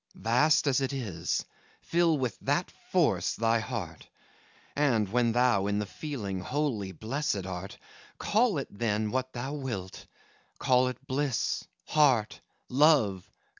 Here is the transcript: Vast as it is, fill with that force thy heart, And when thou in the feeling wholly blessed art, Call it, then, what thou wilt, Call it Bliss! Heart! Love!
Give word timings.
Vast 0.15 0.65
as 0.65 0.81
it 0.81 0.93
is, 0.93 1.45
fill 1.83 2.17
with 2.17 2.35
that 2.39 2.71
force 2.91 3.35
thy 3.35 3.59
heart, 3.59 4.07
And 4.75 5.07
when 5.07 5.31
thou 5.31 5.67
in 5.67 5.77
the 5.77 5.85
feeling 5.85 6.39
wholly 6.39 6.91
blessed 6.91 7.45
art, 7.45 7.77
Call 8.17 8.57
it, 8.57 8.69
then, 8.71 9.11
what 9.11 9.31
thou 9.33 9.53
wilt, 9.53 10.07
Call 10.57 10.87
it 10.87 11.05
Bliss! 11.05 11.65
Heart! 11.85 12.41
Love! 12.67 13.29